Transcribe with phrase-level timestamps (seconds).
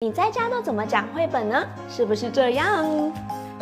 [0.00, 1.66] 你在家都怎么讲绘本呢？
[1.88, 2.86] 是不是这样？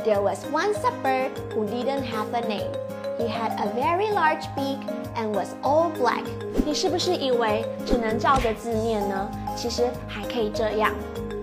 [0.04, 2.70] There was once a bird who didn't have a name.
[3.18, 4.80] He had a very large beak
[5.16, 6.24] and was all black.
[6.66, 9.30] 你是不是以为只能照着字念呢？
[9.56, 10.92] 其实还可以这样。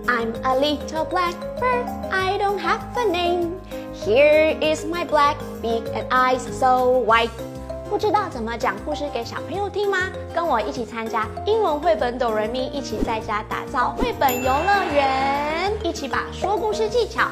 [0.06, 1.86] I'm a little black bird.
[2.12, 3.54] I don't have a name.
[3.92, 7.30] Here is my black beak and eyes so white.
[7.88, 9.98] 不知道怎么讲故事给小朋友听吗？
[10.34, 17.28] 跟我一起参加英文绘本哆瑞咪，一起在家打造绘本游乐园，一起把说故事技巧、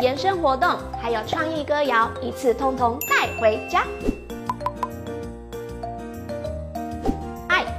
[0.00, 3.84] 延伸活动还有创意歌谣一次通通带回家。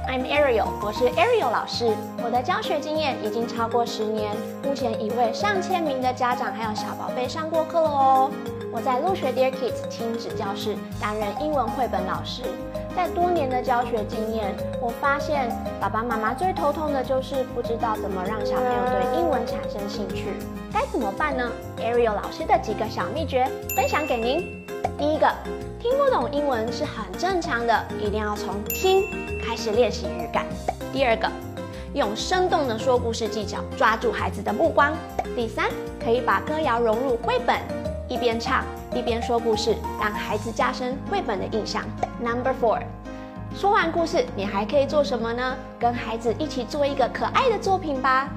[0.08, 1.94] I'm Ariel，我是 Ariel 老师。
[2.24, 4.34] 我的教学经验已经超过十年，
[4.64, 8.30] 目前已为上千名的家长还有小宝贝上过课了哦。
[8.72, 12.40] 我在陆学 Dear Kids 亲子教室担任英文绘本老师。
[12.96, 20.32] 在多年的教学经验，我发现爸爸妈妈最头痛的就是不知道怎么让小朋友对英文产生兴趣。
[20.72, 24.56] 该怎么办呢？Ariel 老师的几个小秘诀分享给您。
[24.98, 25.32] 第一个，
[25.78, 29.04] 听不懂英文是很正常的，一定要从听。
[29.40, 30.44] 开始练习语感。
[30.92, 31.30] 第二个，
[31.94, 34.92] 用生动的说故事技巧抓住孩子的目光。
[35.36, 35.70] 第三，
[36.04, 37.60] 可以把歌谣融入绘本，
[38.08, 41.84] 一边唱一边说故事，让孩子加深绘本的印象。
[42.20, 42.80] Number four，
[43.54, 45.54] 说完故事，你还可以做什么呢？
[45.78, 48.28] 跟孩子一起做一个可爱的作品吧。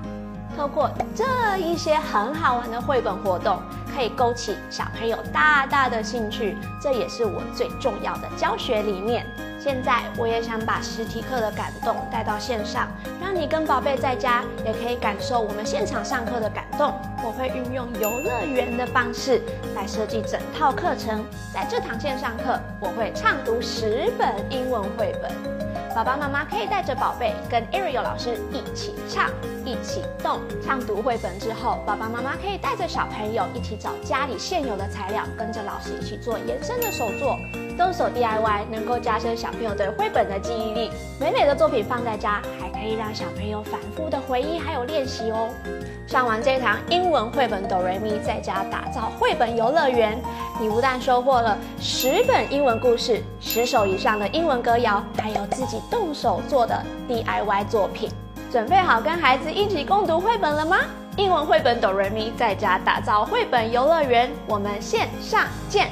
[0.56, 3.58] 透过这一些很好玩的绘本活动，
[3.96, 9.26] 可以勾起小朋友大大的兴趣，这也是我最重要的教学理念。
[9.60, 12.88] 现在我也想把实体课的感动带到线上，
[13.22, 16.94] 让你跟宝贝在家也可以感受我们现场上课的感动。
[17.24, 19.40] 我会运用游乐园的方式
[19.76, 25.32] 来设计整套课程，在这堂线上课，我会畅读十本英文绘本。
[25.94, 29.30] 爸爸妈妈可以带着宝贝跟 Ariel 老师一起唱，
[29.66, 30.40] 一起动。
[30.64, 37.38] 唱读绘本之后，爸爸妈妈可以带着小朋友一起找家里现有的材料，跟着老师一起做延伸的手作。
[37.78, 40.92] 动手 DIY 能够加深小朋友对绘本的记忆力。
[41.20, 45.50] 美美的作品放在家，还可以让小朋友反复的回忆还有练习哦。
[46.08, 50.20] 上完这堂英文绘本哆瑞咪，在家打造绘本游乐园，
[50.60, 58.10] 你不但收获了十本英文故事、十首以上的英文歌谣，还有自己动手做的 DIY 作品。
[58.52, 60.80] 准备好跟孩子一起共读绘本了吗？
[61.18, 65.88] 英文绘本哆瑞咪在家打造绘本游乐园，我们线上见，